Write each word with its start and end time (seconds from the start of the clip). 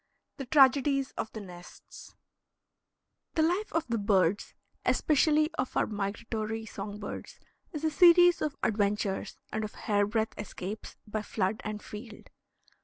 THE 0.37 0.47
TRAGEDIES 0.47 1.11
OF 1.15 1.31
THE 1.31 1.41
NESTS 1.41 2.15
The 3.35 3.43
life 3.43 3.71
of 3.71 3.85
the 3.87 3.99
birds, 3.99 4.55
especially 4.83 5.51
of 5.59 5.77
our 5.77 5.85
migratory 5.85 6.65
song 6.65 6.99
birds, 6.99 7.39
is 7.71 7.83
a 7.83 7.91
series 7.91 8.41
of 8.41 8.55
adventures 8.63 9.37
and 9.53 9.63
of 9.63 9.75
hair 9.75 10.07
breadth 10.07 10.33
escapes 10.39 10.95
by 11.05 11.21
flood 11.21 11.61
and 11.63 11.83
field. 11.83 12.31